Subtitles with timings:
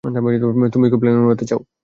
[0.73, 1.61] তুমিও কি প্লেন উড়াতে চাও?